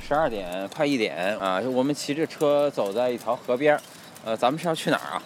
[0.00, 3.80] 十二点快一点啊，我们骑着车走在一条河边儿，
[4.24, 5.22] 呃，咱们是要去哪儿啊？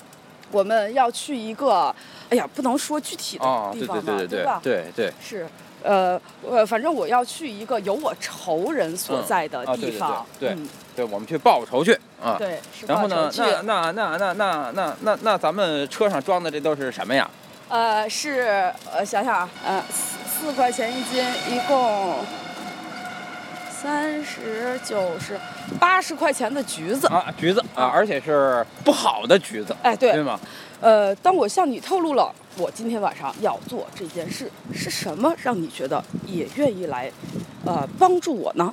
[0.52, 1.95] 我们要去一个，
[2.30, 4.61] 哎呀，不能说具体的地方嘛，对对对吧？
[4.62, 5.46] 对对，是，
[5.82, 10.25] 呃，呃，反正我要去一个有我仇人所在的地方。
[10.39, 12.36] 对对嗯对，我们去报仇去啊。
[12.39, 14.32] 对，是然后呢那那那那
[14.72, 17.29] 那那那咱们车上装的这都是什么呀？
[17.68, 22.14] 呃，是呃，想想啊，呃，四四块钱一斤，一共
[23.82, 25.39] 三十九十
[25.79, 27.07] 八十块钱的橘子。
[27.08, 30.40] 啊，橘子啊，而且是不好的橘子，哎，对对，吗？
[30.80, 37.12] 呃，当我向你透露了我今天晚上要做这件事，是什么让你觉得也愿意来，
[37.66, 38.72] 呃，帮助我呢？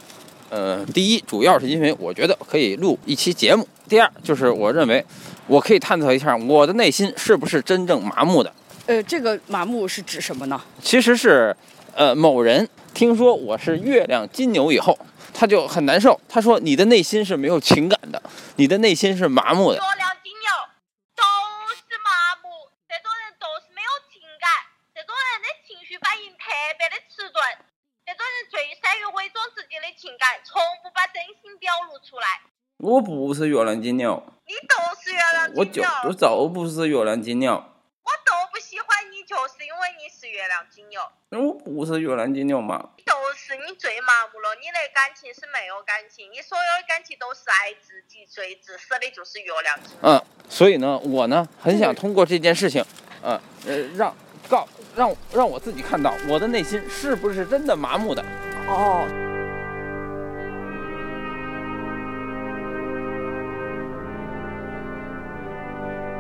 [0.49, 5.03] 呃，第一，主要是因为我觉得可以录一期节目；第二，就是我认为
[5.47, 8.53] 我可以探讨一下我的内心是不是真正麻木的。
[8.85, 10.61] 呃，这个麻木是指什么呢？
[10.81, 11.55] 其实是，
[11.95, 14.97] 呃，某人听说我是月亮金牛以后，
[15.31, 16.19] 他就很难受。
[16.27, 18.21] 他说你的内心是没有情感的，
[18.55, 19.81] 你的内心是麻木的月。
[19.81, 20.49] 亮金牛
[21.13, 21.21] 都
[21.69, 22.09] 是麻
[22.41, 22.49] 木，
[22.89, 24.49] 这种人都是没有情感，
[24.89, 26.49] 这种人的情绪反应特
[26.81, 27.37] 别的迟钝，
[28.05, 32.41] 这种人最善于伪装自己的情感，从不把真心表露出来。
[32.77, 34.17] 我不是月亮金牛，
[34.49, 37.63] 你都是月亮我金牛，就就不是月亮金牛，
[38.03, 41.01] 我都不喜欢你，就是因为你是月亮金牛。
[41.29, 42.89] 我不是月亮金牛嘛。
[43.05, 50.09] 就是你最麻木了，你的感情是没有感情，你所有的感情都是爱自己，最自私的就是月亮金牛。
[50.11, 52.83] 嗯，所以呢，我呢很想通过这件事情，
[53.21, 54.13] 呃呃，让
[54.49, 58.21] 告让让我自己看到我的内心是不是真的麻木的。
[58.67, 59.07] 哦，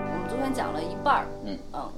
[0.09, 1.32] 我们昨天讲了一半儿，嗯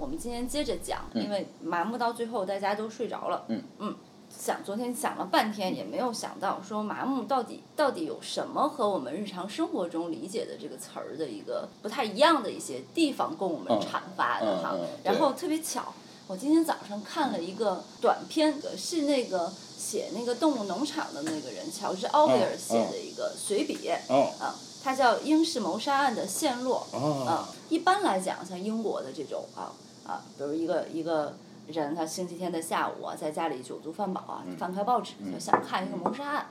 [0.06, 1.24] 我们今天接着讲，嗯。
[1.24, 3.44] 因为麻木到最后大家都睡着了，
[3.80, 3.96] 嗯。
[4.30, 13.80] 想昨天想了半天也没有想到说麻木到底到底有什么和我们日常生活中理解的这个词儿的一个不太一样的一些地方供我们嗯。
[13.82, 15.92] 阐发的哈，然后特别巧，
[16.28, 24.54] 我今天早上看了一个短片，是那个写那个动物农场的那个人乔治奥威尔嗯写的一个随笔，哦啊，
[24.84, 26.86] 它叫《英式谋杀案的陷落》。
[26.96, 27.26] 哦。
[27.26, 29.72] 啊，一般来讲，像英国的这种啊
[30.06, 31.36] 啊，比如一个一个
[31.68, 36.46] 人，他星期天的下午啊，在家里酒足饭饱啊，翻开报纸就想看一个谋杀案。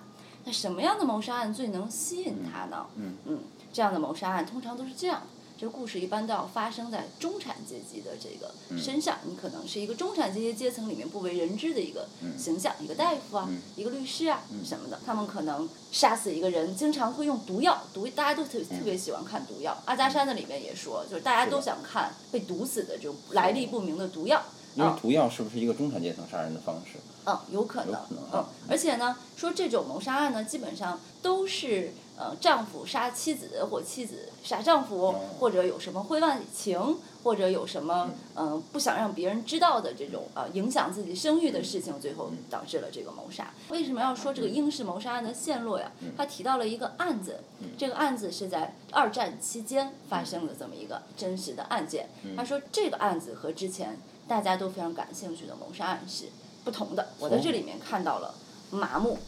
[0.44, 2.86] 那什么样的谋杀案最能吸引他呢？
[3.26, 3.38] 嗯
[3.72, 5.26] 这样的谋杀案通常都是这样的。
[5.64, 19.74] 这个故事一般都要发生在中产阶级的这个身上，你可能是一个中产阶级阶层里面不为人知的一个形象，一个大夫啊，一个律师啊、什么的，他们可能杀死一个人，经常会用毒药，毒大家都特特别喜欢看毒药。
[19.86, 24.42] 阿加莎的里面也说，就是大家都想看被毒死的这种来历不明的毒药。
[24.74, 26.98] 因为毒药是不是一个中产阶层杀人的方式？
[27.24, 43.52] 嗯，有可能，有可能嗯啊，而且呢，说这种谋杀案呢，基本上都是呃丈夫杀妻子或妻子杀丈夫，哦或者有什么婚外情，或者有什么嗯、呃不想让别人知道的这种呃影响自己声誉的事情，最后嗯导致了这个谋杀。
[43.68, 45.90] 为什么要说这个英式谋杀案的陷落呀？
[46.00, 47.40] 嗯他提到了一个案子，
[47.76, 52.08] 这个案子是在二战期间发生的这么一个真实的案件。
[52.22, 53.98] 嗯他说这个案子和之前
[54.28, 56.26] 大家都非常感兴趣的谋杀案是
[56.64, 57.08] 不同的。
[57.18, 58.34] 我在这里面看到了
[58.70, 59.18] 麻木。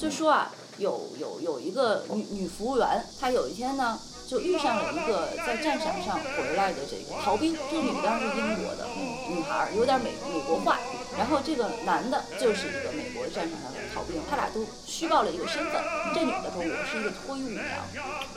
[0.00, 7.54] 就说啊，有有有一个女女服务员，她有一天呢，就遇上了一个在战场上回来的这个逃兵。
[7.70, 8.86] 这女的是英国的
[9.28, 10.78] 女孩，有点美美国化。
[11.18, 15.82] 然后这个男的就是一个美国战场上的逃兵，他俩都虚报了一个身份。
[16.14, 17.64] 这女的说我是一个脱衣舞娘，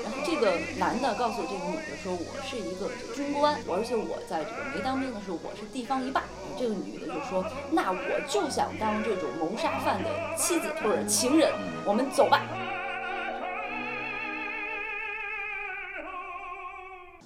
[0.04, 6.24] 然后这个男的告诉这个女的说我是一个这个军官，而且我在这个没当兵的时候我是地方一霸。
[6.60, 11.52] 这个女的就说那我就想当这种谋杀犯的妻子或者情人，
[11.86, 12.42] 我们走吧。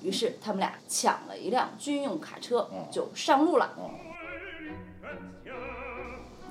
[0.04, 3.74] 于是他们俩抢了一辆军用卡车，就上路了。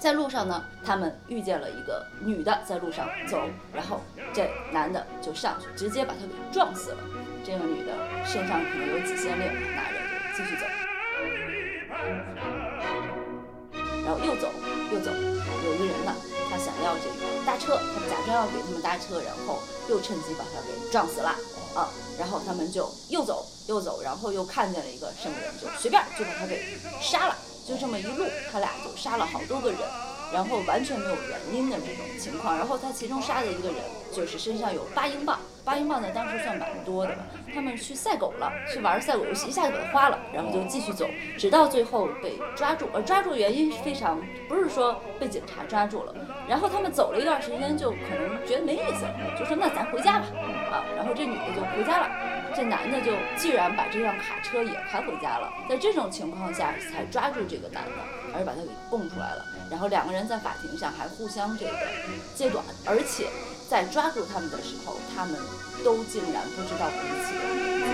[0.06, 3.40] 在路上呢，他们遇见了一个女的在路上走，
[3.74, 4.00] 然后
[4.32, 6.98] 这男的就上去，直接把她给撞死了。
[7.44, 7.92] 这个女的
[8.24, 10.66] 身上可能有几仙令，拿着就继续走，
[14.04, 14.48] 然后又走
[14.92, 16.14] 又走，有一个人呢，
[16.48, 19.58] 他想要这个搭车，他假装要给他们搭车，然后
[19.90, 21.30] 又趁机把他给撞死了
[21.74, 21.90] 啊。
[22.16, 26.64] 然后他们就又走又走，然后又看见了一个什么人，就随便就把他给
[27.00, 27.36] 杀了。
[27.66, 29.80] 就这么一路，他俩就杀了好多个人，
[30.32, 32.56] 然后完全没有原因的这种情况。
[32.56, 33.82] 然后他其中杀的一个人
[34.16, 37.18] 就是身上有八英镑，八英镑呢当时算蛮多的吧。
[37.54, 41.06] 他们去赛狗了，去玩赛狗游戏，一下就把它花了，然后就继续走，
[41.38, 42.88] 直到最后被抓住。
[42.94, 44.18] 而抓住原因非常，
[44.48, 46.14] 不是说被警察抓住了，
[46.48, 50.26] 然后他们走了一段时间，就可能觉得没意思了，就说那咱回家吧，
[50.72, 52.08] 啊，然后这女的就回家了。
[52.54, 58.02] 这男的就既然把这辆卡车也开回家了，在这种情况下才抓住这个男的，
[58.32, 59.44] 而且把他给蹦出来了。
[59.70, 61.72] 然后两个人在法庭上还互相这个
[62.34, 63.26] 揭短，而且
[63.68, 65.38] 在抓住他们的时候，他们
[65.84, 67.92] 都竟然不知道彼此的名字。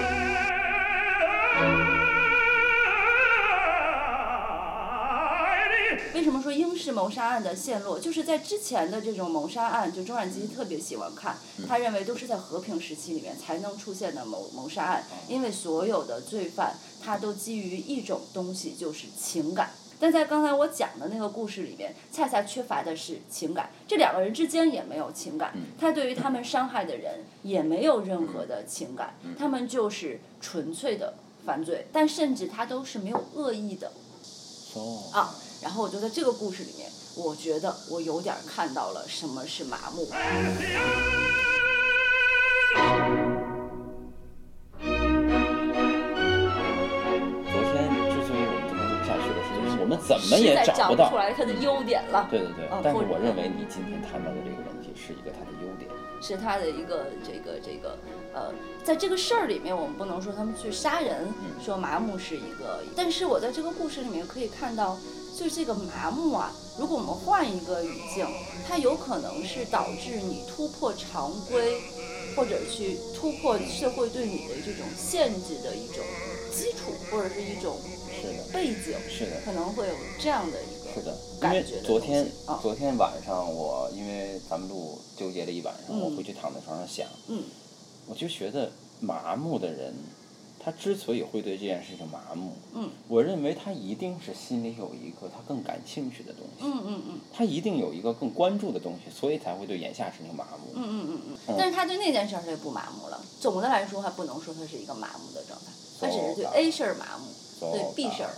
[6.15, 11.37] 为什么说英式谋杀案的线落，就是在之前的这种谋杀案，就周冉基特别喜欢看，
[11.67, 19.73] 他认为都是在和平时期里面才能出现的谋谋杀案，因为所有的罪犯他都基于一种东西，就是情感。
[20.03, 31.15] 但在刚才我讲的那个故事里面，恰恰缺乏的是情感，这两个人之间也没有情感，他对于他们伤害的人也没有任何的情感，他们就是纯粹的
[31.47, 33.93] 犯罪，但甚至他都是没有恶意的。
[34.75, 35.33] 哦，啊，
[35.63, 40.09] 然后我就在这个故事里面，我觉得我有点看到了什么是麻木。
[50.07, 52.27] 怎么也找不到出来他的优点了。
[52.31, 55.91] 对对对但是我认为你今天谈到的这个问题是一个它的优点。
[56.25, 57.99] 是他的一个这个这个
[58.33, 58.53] 呃，
[58.85, 61.27] 在这个事儿里面，我们不能说他们去杀人，
[61.61, 64.97] 说麻木是一个，但是我在这个故事里面可以看到，
[65.37, 68.25] 就这个麻木啊，如果我们换一个语境，
[68.65, 71.81] 它有可能是导致你突破常规，
[72.37, 76.05] 或者去突破社会对你的这种限制的一种
[76.53, 79.41] 基础，或者是一种是的，背景，是的。
[79.45, 82.27] 可能会有这样的一个是的，因感为觉的东昨天
[82.63, 86.01] 昨天晚上我因为咱们录纠结了一晚上，嗯。
[86.01, 87.43] 我回去躺在床上想，嗯。
[88.07, 88.71] 我就觉得
[89.01, 89.95] 麻木的人，
[90.59, 92.91] 他之所以会对这件事情麻木，嗯。
[93.09, 97.21] 我认为他一定是心里有一个他更感兴趣的东西，嗯嗯嗯。
[97.33, 100.73] 他一定有一个更关注的东西，所以才会对眼下事情麻木。
[100.75, 103.21] 嗯嗯嗯嗯，但是他对那件事儿他就不麻木了。
[103.41, 105.67] 总的来说，还不能说他是一个麻木的状态，
[106.01, 107.27] 他只是对 A 事儿麻木，
[107.62, 108.30] 对 B 事儿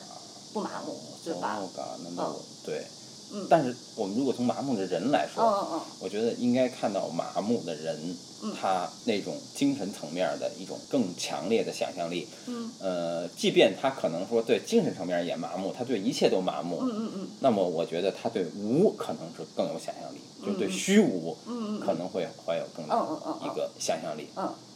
[0.54, 1.60] 不麻木，对吧？
[1.60, 2.86] そうか那么嗯对，
[3.34, 12.28] 嗯但是我们如果从麻木的人来说，嗯嗯嗯我觉得应该看到麻木的人，嗯他那种精神层面的一种更强烈的想象力。
[12.48, 24.28] 嗯呃，即便他可能说对精神层面也麻木，他对一切都麻木，嗯嗯嗯那么我觉得他对无可能是更有想象力，就是对虚无嗯嗯可能会怀有更大嗯嗯嗯嗯一个想象力。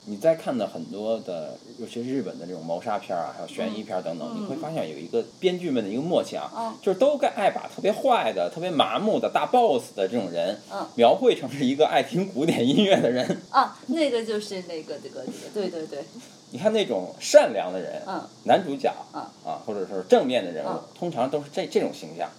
[0.09, 10.87] 嗯你再看的很多的，尤其是日本的这种谋杀片儿啊，还有悬疑片儿等等，嗯你会发现有一个编剧们的一个默契啊，嗯就是都该爱把特别坏的、特别麻木的大 boss 的这种人，嗯。
[10.95, 13.43] 描绘成是一个爱听古典音乐的人。
[13.51, 16.03] 啊，那个就是那个这个这个，对对对，
[16.53, 18.27] 你看那种善良的人，嗯。
[18.45, 19.21] 男主角，嗯。
[19.45, 20.83] 啊，或者是正面的人物，嗯。
[20.99, 22.31] 通常都是这这种形象。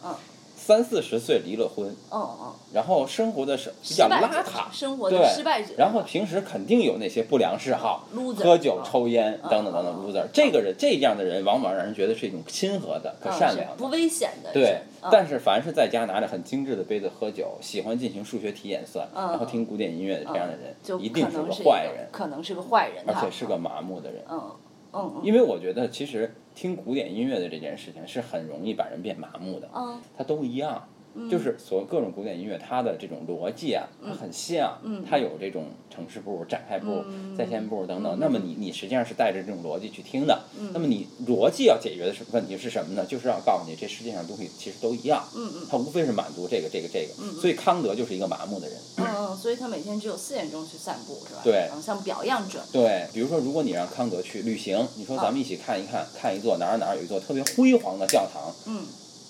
[0.60, 8.06] 嗯三四十岁离了婚，嗯嗯，然后生活的是比较邋遢，生活的对失败者，然后平时肯定有那些不良嗜好，
[8.38, 10.26] 喝酒、嗯抽烟等等等等嗯 loser。
[10.34, 13.76] 这个人这样的人，往往让人觉得是一种亲和的、可善良的。
[13.78, 19.30] 不危险的，对但是凡是在家拿着很精致的杯子喝酒，喜欢进行数学题演算，嗯。
[19.30, 24.22] 然后听古典音乐的这样的人，就一定是个坏人，可能是个坏人，而且是个麻木的人。
[24.30, 24.52] 嗯
[24.92, 25.22] 嗯嗯。
[25.24, 29.70] 因为我觉得，其实听古典音乐的这件事情是很容易把人变麻木的。
[29.74, 30.90] 嗯它都一样，
[31.30, 37.04] 就是所各种古典音乐，它的这种逻辑啊，它很像，它有这种城市部、展开部、
[37.38, 38.18] 在线部等等。
[38.20, 40.44] 那么你你实际上是带着这种逻辑去听的。
[40.74, 43.06] 那么你逻辑要解决的是问题是什么呢？
[43.06, 45.24] 就是要告诉你，这世界上东西其实都一样，
[45.70, 47.40] 它无非是满足这个这个这个。
[47.40, 48.78] 所以康德就是一个麻木的人。
[48.98, 51.42] 嗯嗯，所以他每天只有四点钟去散步，是吧？
[51.44, 58.86] 对嗯，像表样者，对，比如说，如果你让康德去旅行，你说咱们一起看一看，看一座哪儿哪儿有一座特别辉煌的教堂，嗯，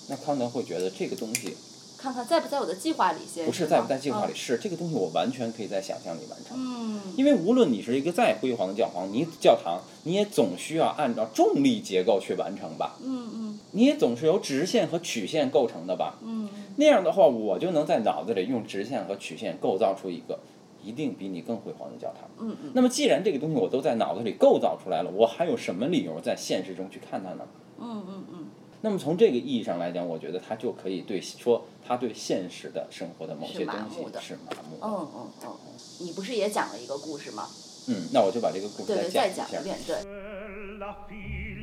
[0.08, 1.56] 那康德会觉得这个东西
[2.00, 6.56] 看看在不在我的计划里先，不是在不在计划里，嗯是这个东西我完全可以在想象里完成。
[6.56, 16.18] 嗯因为无论你是一个再辉煌的教皇，你教堂你也总需要按照重力结构去完成吧，嗯嗯你也总是由直线和曲线构成的吧。
[16.22, 20.38] 嗯那样的话，我就能在脑子里用直线和曲线构造出一个
[20.82, 22.30] 一定比你更辉煌的教堂。
[22.38, 27.44] 嗯嗯那么既然这个东西我都在脑子里构造出来了，我还有什么理由在现实中去看它呢？
[27.82, 28.39] 嗯嗯嗯
[28.82, 34.86] 那么从这个意义上来讲，我觉得他就可以对说他对现实的生活的某些东西麻木的是麻木的。
[34.86, 35.56] 嗯嗯嗯，
[35.98, 37.48] 你不是也讲了一个故事吗？
[37.88, 39.64] 嗯，那我就把这个故事对对，讲一下再讲一。
[39.64, 39.96] 遍，对。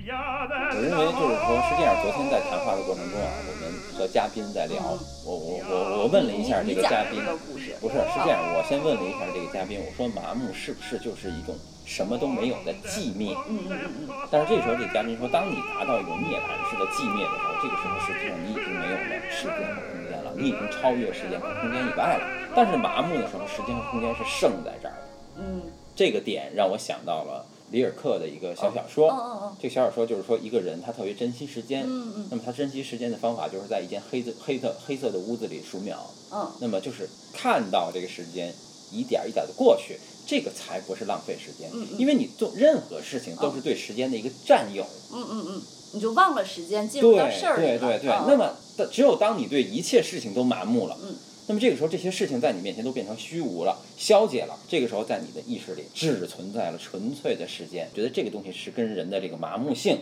[0.07, 4.79] 我认为就是说，实际上昨天在谈话的过程中啊，我们和嘉宾在聊，
[5.25, 7.19] 我我我我问了一下这个嘉宾，
[7.81, 11.51] 不是是这样，我先问了一下这个嘉宾，我说麻木是不是就是一种
[11.83, 13.35] 什么都没有的寂灭？
[13.51, 14.15] 嗯嗯嗯嗯。
[14.31, 22.23] 但是这时候这嘉宾说，当你达到一种涅槃式的寂灭的时候，这个时候实际上你已经没有了时间和空间了，你已经超越时间和空间以外了。
[22.55, 25.43] 但是麻木的时候，时间和空间是剩在这儿的。
[25.43, 25.67] 嗯。
[25.99, 27.43] 这个点让我想到了。
[27.71, 31.85] 里尔克的一个小小说，这个小小说就是说一个人他特别珍惜时间，
[32.29, 36.09] 那么他珍惜时间的方法就是在一间黑色黑色黑色的屋子里数秒，
[36.59, 38.53] 那么就是看到这个时间
[38.91, 45.61] 一点一点的过去，这个才不是浪费时间，因为你做任何事情都是对时间的一个占有，嗯嗯嗯，
[45.93, 47.99] 你就忘了时间，进入到事儿里了，对对。
[47.99, 48.55] 对对，那么
[48.91, 51.15] 只有当你对一切事情都麻木了，嗯。
[51.49, 54.53] 那么这个时候，这些事情在你面前都变成虚无了，消解了。
[54.67, 57.87] 这个时候，在你的意识里只存在了纯粹的时间。
[57.95, 59.99] 觉得这个东西是跟人的这个麻木性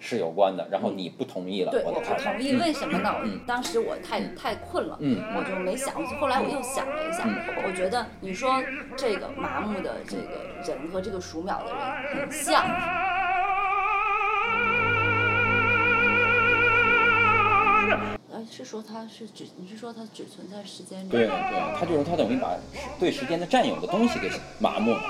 [0.00, 0.66] 是有关的。
[0.72, 2.56] 然后你不同意了，我不同意。
[2.56, 3.14] 为什么呢？
[3.46, 5.94] 当时我太太困了，我就没想。
[6.18, 7.24] 后来我又想了一下，
[7.64, 8.60] 我觉得你说
[8.96, 13.17] 这个麻木的这个人和这个数秒的人很像。
[18.50, 21.08] 是说它是只，你是说它只存在时间里？
[21.08, 22.56] 对对，它就是它等于把
[22.98, 25.00] 对时间的占有的东西给麻木了。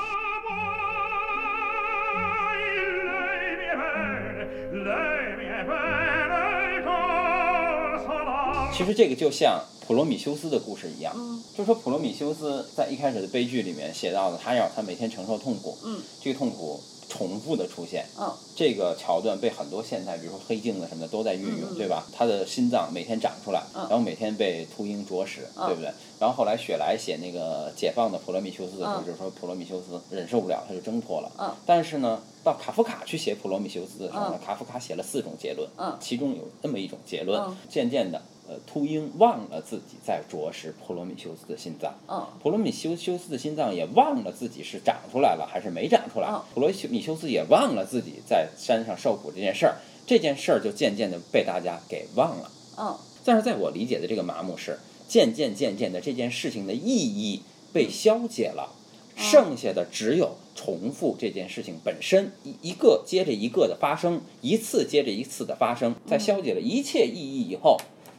[8.72, 11.12] 其实这个就像普罗米修斯的故事一样，
[11.56, 15.76] 就说普罗米修斯在一开始的悲剧里面写到的，他要他每天承受痛苦，
[16.20, 16.80] 这个痛苦。
[17.08, 22.06] 重复的出现，嗯，这个桥段被很多现代，比如说黑镜的什么的都在运用，对吧？
[22.12, 25.90] 他的心脏每天长出来，然后每天被秃鹰啄食，对不对？
[26.20, 31.30] 然后后来雪莱写那个解放的普罗米修斯的时候，就是说普罗米修斯忍受不了，他就挣脱了。
[31.38, 38.20] 嗯，但是呢，到卡夫卡去写普罗米修斯的时候呢，卡夫卡写了四种结论，嗯，其中有那么一种结论，渐渐的。
[38.48, 49.76] 呃，秃鹰忘了自己在啄食普罗米修斯的心脏，嗯，普罗米修修斯的心脏也忘了自己是长出来了还是没长出来，普罗米修斯也忘了自己在山上受苦这件事儿，
[50.06, 57.42] 这件事儿就渐渐的被大家给忘了，嗯，但是在我理解的这个麻木是，渐渐渐渐的这件事情的意义
[57.74, 58.72] 被消解了，
[59.14, 67.76] 剩下的只有重复这件事情本身，一一个接着一个的发生，一次接着一次的发生，在消解了一切意义以后。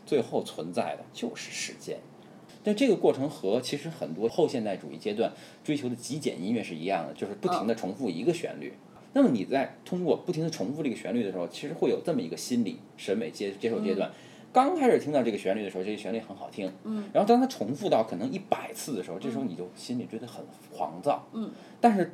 [0.10, 2.00] 最后存在的就是时间，
[2.63, 5.32] 但这个过程和其实很多后现代主义阶段
[5.63, 8.74] 追求的极简音乐是一样的，就是不停的重复一个旋律。
[9.13, 14.12] 那么你在通过不停的重复这个旋律的时候，其实会有这么一个心理审美接接受阶段。
[14.51, 20.44] 刚开始听到这个旋律的时候，这个旋律很好听，嗯，然后当它重复到可能一百次的时候，这时候你就心里觉得很
[20.75, 22.12] 狂躁，嗯，但是。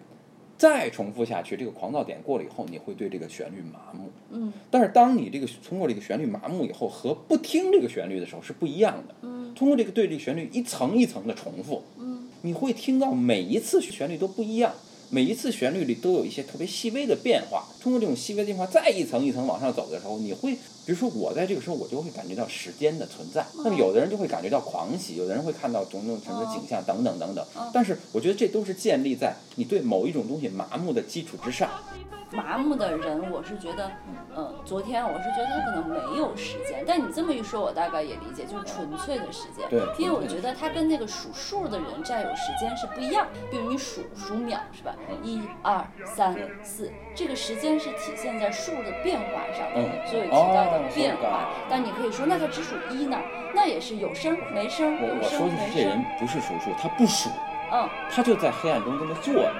[0.57, 4.09] 再重复下去，这个狂躁点过了以后，你会对这个旋律麻木。
[4.31, 4.53] 嗯。
[4.71, 9.15] 但是当你这个通过这个旋律麻木以后，和不听这个旋律的时候是不一样的。
[9.21, 9.53] 嗯。
[9.53, 14.73] 通过这个对这个旋律一层一层的重复，嗯，你会听到每一次旋律都不一样，
[15.09, 17.65] 每一次旋律里都有一些特别细微的变化。
[17.81, 20.57] 通过这种细微的变化，再一层一层往上走的时候，你会。
[20.85, 23.45] 比如说，我在这个时候，我就会感觉到时间的存在。
[23.57, 27.45] 那么，有的人就会感觉到狂喜，有的人会看到种种什么景象等等等等。
[27.73, 31.69] 但是，我觉得这都是建立在你对某一种东西麻木的基础之上。
[32.31, 33.89] 麻木的人，我是觉得，
[34.35, 39.69] 嗯，昨天我是觉得他可能没有时间，但你这么一说，我大概也理解，就是纯粹的时间。
[39.69, 39.79] 对。
[39.97, 43.27] 因为我觉得他跟那个数数的人占有时间是不一样。
[43.49, 44.93] 比如你数数秒是吧？
[45.23, 49.69] 一、二、三、四，这个时间是体现在数的变化上。
[49.75, 49.87] 嗯。
[50.09, 53.17] 所以提到的变化，但你可以说，那他只数一呢？
[53.53, 55.39] 那也是有声没声，有声没声。
[55.41, 57.29] 我说的是这人不是数数，他不数。
[57.71, 57.89] 嗯。
[58.11, 59.53] 他就在黑暗中这么坐着。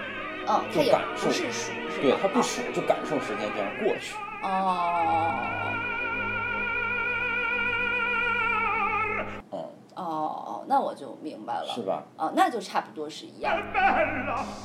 [0.47, 4.15] 嗯，就感受，是数，对他不数，就感受时间这样过去。
[4.43, 4.47] 哦。
[9.49, 9.57] 哦。
[9.95, 10.03] 哦
[10.45, 11.67] 哦，那我就明白了。
[11.73, 12.03] 是吧？
[12.17, 13.57] 啊，那就差不多是一样。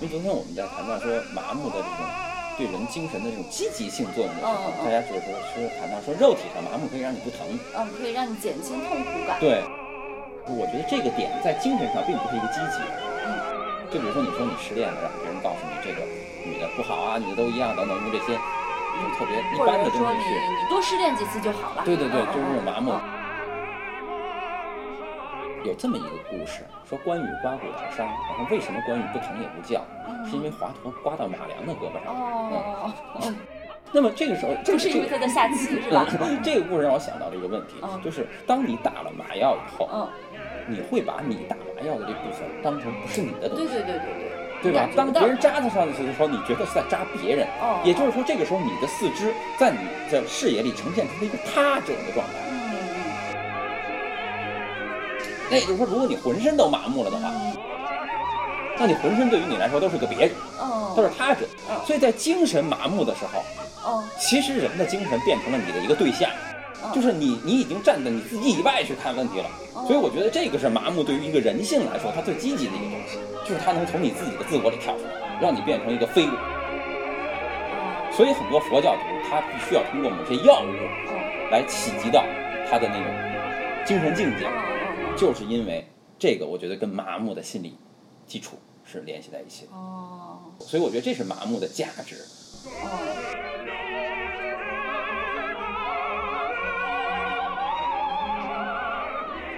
[0.00, 1.88] 因为昨天我们在谈到说麻木的这种
[2.60, 7.40] 对人精神的这种积极性作用的时候，大家就是说说谈到说肉体上麻木可以让你不疼。
[7.72, 9.40] 嗯，可以让你减轻痛苦感。
[9.40, 9.64] 对。
[10.44, 12.84] 我觉得这个点在精神上并不是一个积极。
[13.24, 13.32] 嗯。
[13.88, 16.04] 就比如说，你说你失恋了，然后别人告诉你这个
[16.44, 20.28] 女的不好啊，女的都一样等等，用这些就特别一般的东西去。
[20.36, 21.82] 你多失恋几次就好了。
[21.88, 22.92] 对对对，就是这种麻木。
[25.64, 29.84] 有这么一个故事，说关羽刮骨疗伤，然后为什么关羽不疼也不叫？
[30.28, 32.14] 是因为华佗刮到马良的胳膊上。
[32.14, 32.92] 哦。
[33.92, 36.06] 那么这个时候，就是因为他在下棋是吧？
[36.42, 37.74] 这个故事让我想到了一个问题，
[38.04, 40.08] 就是当你打了麻药以后。
[40.68, 44.06] 你会把你打麻药的这部分当成不是你的东西，对对对对
[44.62, 44.70] 对。
[44.70, 49.78] 对吧当别人扎在上去的时候，你觉得是在扎别人，哦也就是说，这个时候你的四肢在你
[50.12, 52.34] 的视野里呈现出了一个他者的状态。
[55.50, 57.30] 嗯那也就是说，如果你浑身都麻木了的话，
[58.78, 60.94] 那你浑身对于你来说都是个别人，哦。
[60.96, 61.76] 都是他者嗯。
[61.84, 64.04] 所以在精神麻木的时候，哦。
[64.18, 66.30] 其实人的精神变成了你的一个对象，
[66.94, 69.46] 就是你你已经站在你自己以外去看问题了。
[69.86, 76.32] 所以我觉得这个是麻木对于一个人性来说，它最积极的一个东西，就是它能从你自己的自我里跳出来，让你变成一个非我。
[78.12, 80.66] 所以很多佛教徒他必须要通过某些药物
[81.50, 82.24] 来企及到
[82.70, 83.06] 他的那种
[83.84, 84.46] 精神境界，
[85.20, 85.86] 就是因为
[86.18, 87.76] 这个，我觉得跟麻木的心理
[88.26, 89.72] 基础是联系在一起的。
[89.72, 92.16] 哦所以我觉得这是麻木的价值。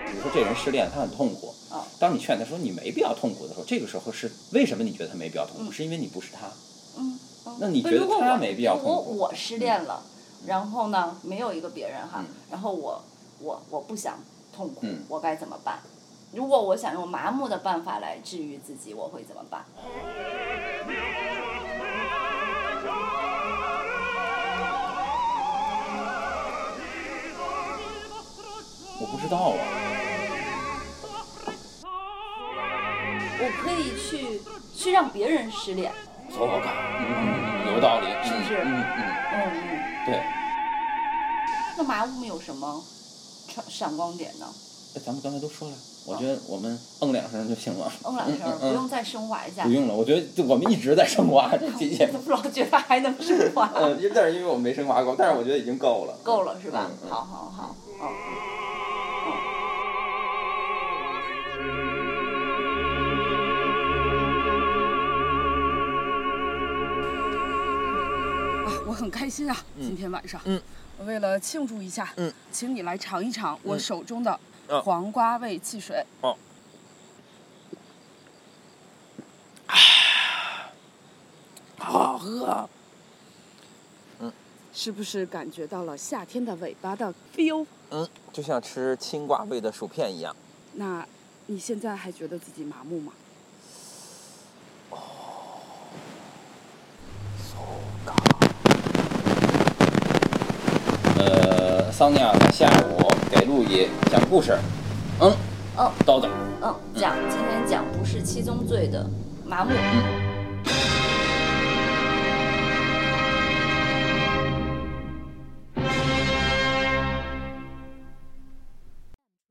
[0.04, 1.85] 比如说这人失恋，他很痛苦哦。
[2.00, 5.71] 当你劝他说你没必要痛苦的时候，这个时候是为什么你觉得他没必要痛苦？
[5.71, 6.49] 是因为你不是他。
[6.99, 7.16] 嗯
[7.47, 10.02] 嗯那你觉得他没必要如果痛苦我失恋了，
[10.45, 13.00] 然后呢，没有一个别人哈嗯，然后我
[13.40, 14.19] 我我不想
[14.54, 15.78] 痛苦嗯，我该怎么办？
[16.32, 19.64] 如果我想用麻木的办法来治愈自己，我会怎么办？
[28.99, 29.59] 我不知道啊。
[33.44, 34.40] 我可以去
[34.75, 35.92] 去让别人失恋，
[36.30, 38.82] 有道理，是不是嗯嗯，
[39.32, 40.06] 嗯嗯。
[40.06, 40.23] 对。
[41.76, 42.82] 那麻木有什么
[43.54, 44.47] 闪闪光点呢？
[44.94, 47.90] 哎咱们刚才都说了，我觉得我们嗯两声就行了。
[48.04, 49.71] 嗯两声，不用再升华一下不。
[49.71, 52.18] 用了，我觉得就我们一直在升华 这期节目。
[52.26, 53.71] 我老觉得还能升华。
[53.75, 56.14] 嗯，因但是因为我们没升华够，但是我觉得已经够了。
[56.23, 56.90] 够了是吧？
[57.09, 58.06] 好好好，嗯。
[68.64, 69.56] 啊，我很开心啊！
[69.80, 74.38] 今天晚上，嗯，我为了庆祝一下，嗯，请你来尝一尝我手中的
[74.69, 76.04] 哦黄瓜味汽水。
[76.21, 76.36] 哦，
[81.78, 82.69] 好好喝。
[84.75, 87.67] 是不是感觉到了夏天的尾巴的 feel？
[87.90, 90.34] 嗯，就像吃青瓜味的薯片一样。
[90.73, 91.06] 那
[91.47, 93.12] 你现在还觉得自己麻木吗？
[101.19, 104.58] 呃，桑尼亚在下午给路易讲故事。
[105.21, 105.30] 嗯，
[105.76, 106.26] 哦，叨叨。
[106.60, 109.08] 嗯，讲今天讲不是七宗罪的
[109.47, 109.71] 麻木。